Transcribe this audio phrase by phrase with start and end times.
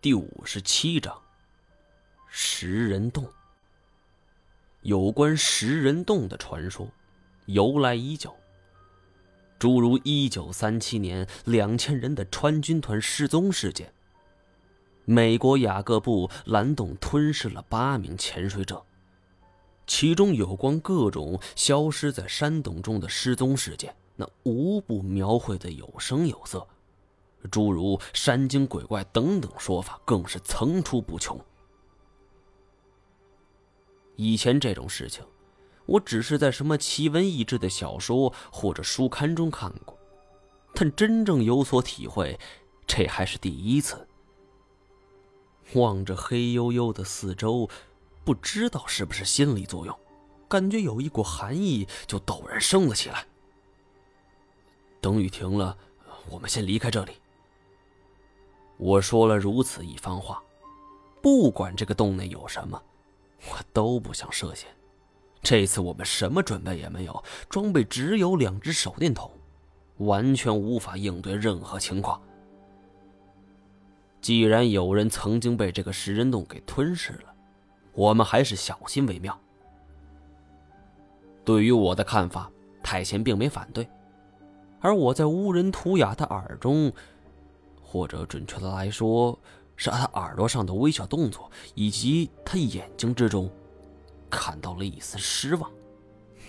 [0.00, 1.20] 第五十七章：
[2.28, 3.28] 食人洞。
[4.82, 6.88] 有关食人洞的传说，
[7.46, 8.32] 由来已久。
[9.58, 13.92] 诸如一九三七年两千人的川军团失踪事件，
[15.04, 18.80] 美国雅各布蓝洞吞噬了八名潜水者，
[19.84, 26.64] 其中有关各种消失在山洞中的失踪事件，那无不描绘的有声有色。
[27.50, 31.38] 诸如山精鬼怪等等说法，更是层出不穷。
[34.16, 35.24] 以前这种事情，
[35.86, 39.96] 我只是在什么奇闻异志的小说或者书刊中看过，
[40.74, 42.38] 但真正有所体会，
[42.86, 44.06] 这还是第一次。
[45.74, 47.68] 望着黑黝黝的四周，
[48.24, 49.96] 不知道是不是心理作用，
[50.48, 53.24] 感觉有一股寒意就陡然升了起来。
[55.00, 55.78] 等雨停了，
[56.28, 57.12] 我们先离开这里。
[58.78, 60.40] 我说了如此一番话，
[61.20, 62.80] 不管这个洞内有什么，
[63.50, 64.68] 我都不想涉险。
[65.42, 69.28] 这次我们什么准备也没有，装备只有两只手电筒，
[69.98, 72.20] 完全无法应对任何情况。
[74.20, 77.34] 既然有人曾经被这个食人洞给吞噬了，
[77.94, 79.36] 我们还是小心为妙。
[81.44, 82.48] 对于我的看法，
[82.80, 83.88] 太贤并没反对，
[84.80, 86.92] 而我在乌人图雅的耳中。
[87.90, 89.38] 或者准确的来说，
[89.74, 93.50] 是他耳朵上的微小动作，以及他眼睛之中，
[94.28, 95.70] 看到了一丝失望。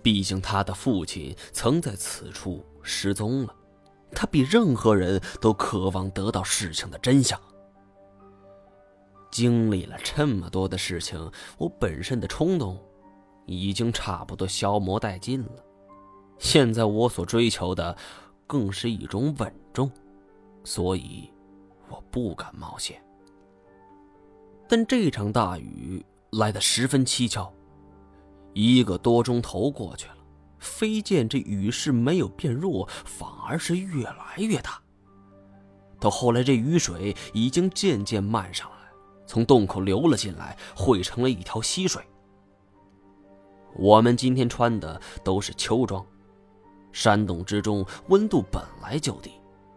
[0.00, 3.54] 毕竟他的父亲曾在此处失踪了，
[4.12, 7.40] 他比任何人都渴望得到事情的真相。
[9.32, 12.78] 经历了这么多的事情，我本身的冲动
[13.46, 15.50] 已经差不多消磨殆尽了。
[16.38, 17.96] 现在我所追求的，
[18.46, 19.90] 更是一种稳重。
[20.64, 21.30] 所以，
[21.88, 23.00] 我不敢冒险。
[24.66, 27.52] 但这场大雨来得十分蹊跷，
[28.54, 30.16] 一个多钟头过去了，
[30.58, 34.80] 飞见这雨势没有变弱，反而是越来越大。
[36.00, 38.76] 到后来，这雨水已经渐渐漫上来，
[39.26, 42.02] 从洞口流了进来，汇成了一条溪水。
[43.76, 46.04] 我们今天穿的都是秋装，
[46.90, 49.30] 山洞之中温度本来就低。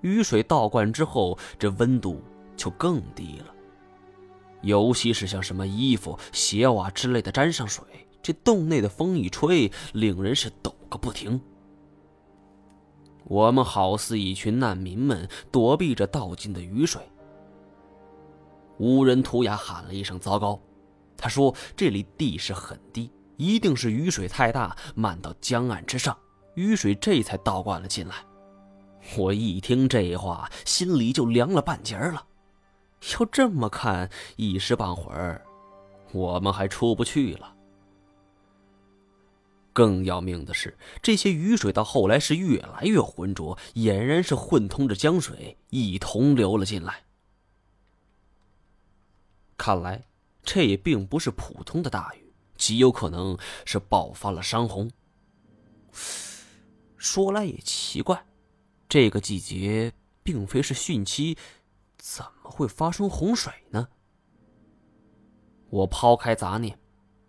[0.00, 2.22] 雨水倒灌之后，这温度
[2.56, 3.54] 就更低了。
[4.62, 7.84] 尤其是像什么衣服、鞋袜之类的沾上水，
[8.20, 11.40] 这洞内的风一吹，令人是抖个不停。
[13.24, 17.02] 我们好似一群难民们，躲避着倒进的雨水。
[18.78, 20.60] 无人图雅喊了一声：“糟糕！”
[21.16, 26.16] 他说：“这里地势很低，一定是雨水太大，漫到江岸之上，
[26.54, 28.14] 雨水这才倒灌了进来。”
[29.16, 32.26] 我一听这话，心里就凉了半截了。
[33.12, 35.44] 要这么看，一时半会儿，
[36.12, 37.54] 我们还出不去了。
[39.72, 47.04] 更要命的是，这些雨水到后来是越来越浑浊，俨然是混通着江水一同流了进来。
[49.56, 50.04] 看来，
[50.42, 54.90] 这也并不是普通的大雨，极有可能是爆发了山洪。
[56.96, 58.24] 说来也奇怪。
[58.88, 61.36] 这个季节并非是汛期，
[61.98, 63.88] 怎么会发生洪水呢？
[65.68, 66.78] 我抛开杂念，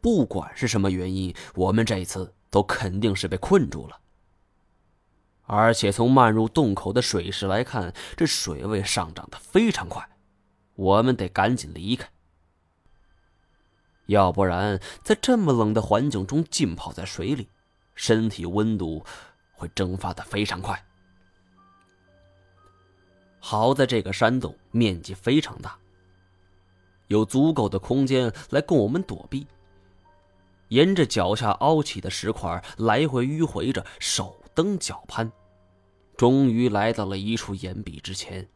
[0.00, 3.98] 不管是什么原因，我们这次都肯定是被困住了。
[5.42, 10.08] 而且从漫入洞口的水势来看，这水位上涨的非常快，
[10.76, 12.08] 我们得赶紧离开，
[14.06, 17.48] 要不然在这么冷的环境中浸泡在水里，
[17.96, 19.04] 身体温度
[19.52, 20.80] 会蒸发的非常快。
[23.40, 25.76] 好在这个山洞面积非常大，
[27.08, 29.46] 有足够的空间来供我们躲避。
[30.68, 35.32] 沿着脚下凹起的石块来回迂回着，手蹬脚攀，
[36.16, 38.48] 终于来到了一处岩壁之前。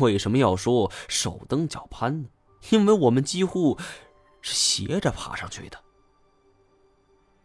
[0.00, 2.28] 为什么要说手蹬脚攀呢？
[2.70, 3.76] 因为我们几乎
[4.40, 5.78] 是斜着爬上去的。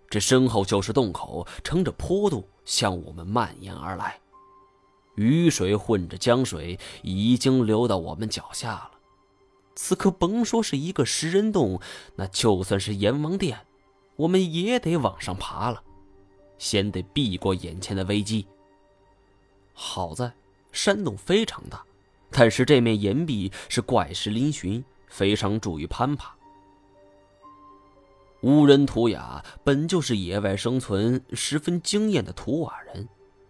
[0.10, 4.18] 这身后就是洞口，乘着坡度向我们蔓延而来。
[5.18, 8.92] 雨水混着江水，已经流到我们脚下了。
[9.76, 11.80] 此刻甭说是一个食人洞，
[12.16, 13.60] 那就算是阎王殿，
[14.16, 15.84] 我们也得往上爬了，
[16.58, 18.48] 先得避过眼前的危机。
[19.74, 20.34] 好在
[20.72, 21.84] 山洞非常大，
[22.32, 26.36] 但是这面岩壁是怪石嶙峋，非常助于攀爬。
[28.42, 33.08] 乌人图雅本就是野外生存十分经验的图瓦人。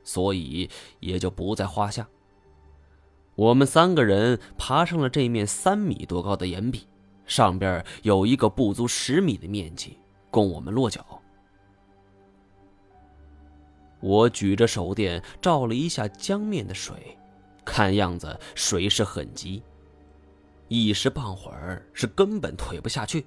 [0.07, 0.69] 所以
[1.01, 2.07] 也就不在话下。
[3.35, 6.87] 我们三个人爬上了这面三米多高的岩壁，
[7.25, 9.99] 上边有一个不足十米的面积，
[10.31, 11.05] 供我们落脚。
[13.99, 17.17] 我举着手电照了一下江面的水，
[17.65, 19.61] 看样子水势很急，
[20.69, 23.25] 一时半会儿是根本退不下去。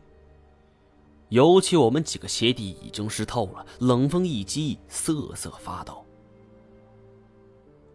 [1.28, 6.04] 尤其我们几个鞋底已经湿透了，冷风一击，瑟瑟发抖。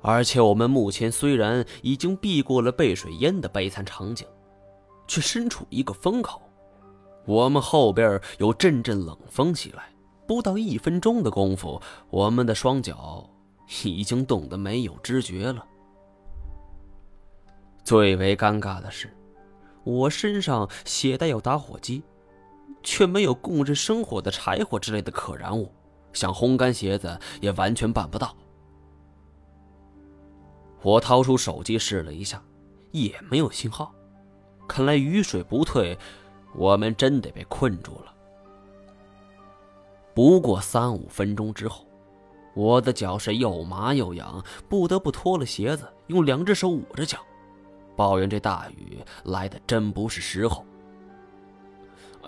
[0.07, 4.27] 而且我们目前虽然已经避过了被水淹的悲惨场景，
[5.07, 6.39] 却身处一个风口，
[7.25, 9.83] 我们后边有阵阵冷风袭来。
[10.27, 11.81] 不到一分钟的功夫，
[12.11, 13.27] 我们的双脚
[13.83, 15.65] 已经冻得没有知觉了。
[17.83, 19.11] 最为尴尬的是，
[19.83, 22.03] 我身上携带有打火机，
[22.83, 25.71] 却没有供着生火的柴火之类的可燃物，
[26.13, 28.35] 想烘干鞋子也完全办不到。
[30.81, 32.43] 我掏出手机试了一下，
[32.91, 33.93] 也没有信号。
[34.67, 35.97] 看来雨水不退，
[36.55, 38.13] 我们真得被困住了。
[40.13, 41.85] 不过三五分钟之后，
[42.55, 47.19] 我的脚是又麻又痒，不得不脱了鞋子，用两只手捂着脚，
[47.95, 50.65] 抱怨这大雨来的真不是时候。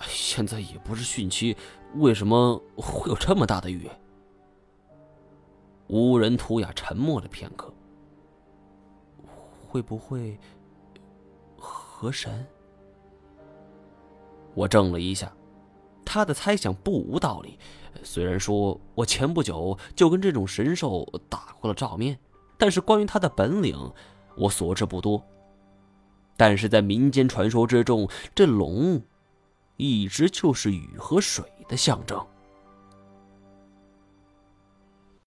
[0.01, 1.55] 现在也不是汛期，
[1.95, 3.89] 为什么会有这么大的雨？
[5.87, 7.73] 无人图雅沉默了片刻，
[9.67, 10.39] 会不会
[11.57, 12.45] 河神？
[14.55, 15.31] 我怔了一下。
[16.09, 17.59] 他的猜想不无道理，
[18.01, 22.17] 虽然说我前不久就跟这种神兽打过了照面，
[22.57, 23.77] 但是关于他的本领，
[24.37, 25.21] 我所知不多。
[26.37, 29.01] 但是在民间传说之中，这龙
[29.75, 32.25] 一直就是雨和水的象征。